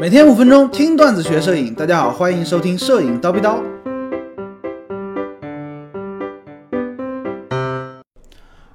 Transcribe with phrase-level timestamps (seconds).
[0.00, 3.58] 每天五分钟听段子学摄影，大家好，欢迎收听摄影刀逼刀。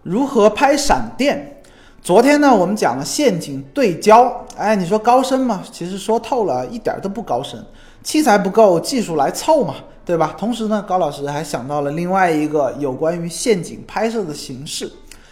[0.04, 1.62] 如何拍闪电？
[2.02, 4.46] 昨天呢，我们讲了陷阱对焦。
[4.56, 5.64] 哎，你说高深吗？
[5.72, 7.62] 其实说透了，一点都不高深。
[8.04, 9.76] 器材不够，技术来凑嘛，
[10.06, 10.36] 对吧？
[10.38, 14.90] 同时呢，高老师还想到了另外一个有关于陷阱拍摄的形式。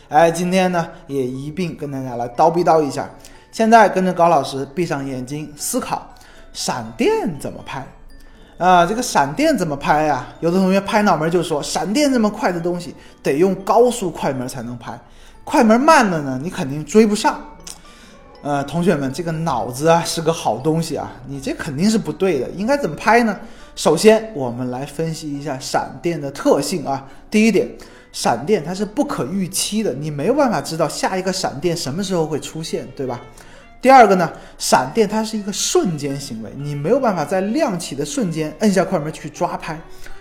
[0.09, 3.09] 哎，今天呢，也一并跟大家来叨逼叨一下。
[3.55, 6.05] 现在跟着高老师闭上眼睛思考，
[6.51, 7.87] 闪电怎么拍？
[8.57, 10.27] 啊，这个闪电怎么拍呀？
[10.41, 14.99] 有的同学拍脑门就说，闪电这么快的东西，得用高速快门才能拍，
[15.46, 17.39] 快门慢了呢，你肯定追不上。
[18.41, 22.49] 呃，同学们，这个脑子啊是个好东西啊，你这肯定是不对的。
[22.49, 23.39] 应该怎么拍呢？
[23.74, 27.07] 首先，我们来分析一下闪电的特性啊。
[27.32, 27.69] 第一点，
[28.15, 33.19] 闪电它是不可预期的，你没有办法知道下一个闪电什么时候会出现，对吧？
[33.81, 39.77] 第二个呢，闪电它是一个瞬间行为，你没有办法在亮起的瞬间摁下快门去抓拍，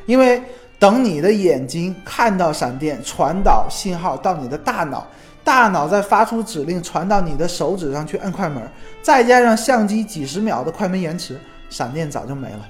[0.07, 0.43] 因为
[0.77, 5.07] 等你的眼睛看到闪电，传导信号到你的大脑。
[5.45, 8.61] 大脑再发出指令传到你的手指上去摁快门，
[9.03, 11.39] 再加上相机几十秒的快门延迟，
[11.71, 12.67] 闪电早就没了，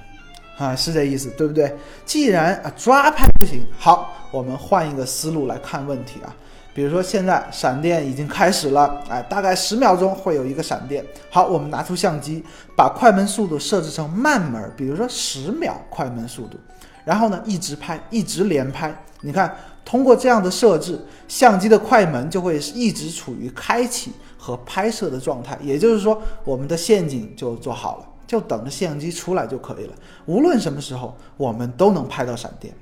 [0.57, 1.75] 啊，是这意思对不对？
[2.05, 6.35] 既然啊抓拍不行，好，我们换一个思路来看问题啊。
[6.73, 11.05] 比如说现在闪电已经开始了，哎，大概十秒钟会有一个闪电。
[11.29, 12.43] 好，我们拿出相机，
[12.75, 16.57] 把快门速度设置成慢门，比如说十秒快门速度，
[17.03, 19.55] 然后呢一直拍，一直连拍，你看。
[19.85, 25.55] 通过这样的设置，相机的快门就会一直处于开启和拍摄的状态。
[25.61, 29.93] 也就是说，我们的陷阱就做好了，就等着相机出来就可以了。
[30.25, 32.73] 无论什么时候，我们都能拍到闪电。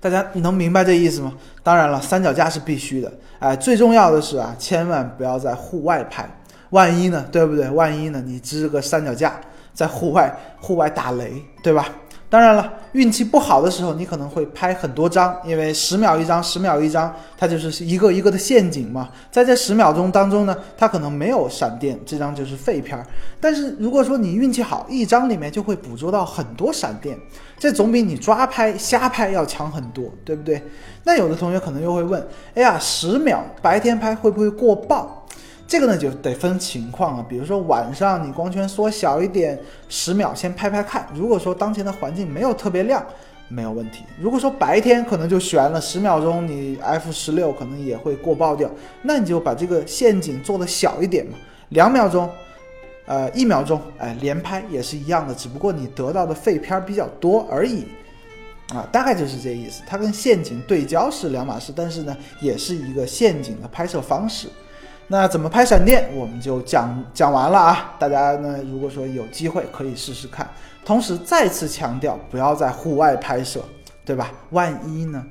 [0.00, 1.34] 大家能明白这意思吗？
[1.62, 3.12] 当然了，三脚架是必须的。
[3.40, 6.28] 哎，最重要的是啊，千万不要在户外拍，
[6.70, 7.68] 万一呢，对不对？
[7.70, 9.40] 万一呢，你支个三脚架
[9.74, 11.88] 在户外，户外打雷，对吧？
[12.30, 19.08] 当然了，运气不好的时候，你可能会拍很多张，因为十秒一张，十秒一张，它就是一个一个的陷阱嘛。
[19.30, 23.06] 在这十秒钟当中呢，它可能没有闪电，这张就是废片儿。
[23.40, 27.18] 但是如果说你运气好，一张里面就会捕捉到很多闪电，
[27.58, 30.62] 这总比你抓拍瞎拍要强很多，对不对？
[31.04, 35.24] 那有的同学可能又会问，哎呀，十秒白天拍会不会过曝？
[35.68, 39.56] 这个呢就得分情况啊，比如说晚上你光圈缩小一点，
[39.90, 41.06] 十秒先拍拍看。
[41.14, 43.04] 如果说当前的环境没有特别亮，
[43.48, 44.02] 没有问题。
[44.18, 48.70] 如果说白天可能就悬了十秒钟，你 f 十六可能也会过曝掉，
[49.02, 51.36] 那你就把这个陷阱做的小一点嘛，
[51.68, 52.30] 两秒钟，
[53.04, 57.84] 呃一秒钟，哎连拍也是一样的，只不过你得到的废片比较多而已，
[58.70, 59.82] 啊大概就是这意思。
[59.86, 64.48] 它跟陷阱对焦是两码事，但是呢也是一个陷阱的拍摄方式。
[65.10, 67.94] 那怎么拍闪电，我们就讲讲完了啊！
[67.98, 70.46] 大家呢，如果说有机会可以试试看。
[70.84, 73.62] 同时再次强调，不要在户外拍摄，
[74.04, 74.30] 对吧？
[74.50, 75.24] 万一呢？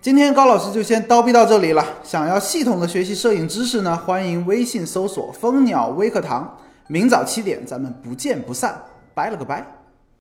[0.00, 1.84] 今天高老师就先叨逼到这里了。
[2.04, 6.56] 想要系统的学习摄影知识呢，欢迎微信搜索蜂鸟微课堂。
[6.86, 8.80] 明早七点，咱们不见不散。
[9.14, 9.85] 拜了个拜。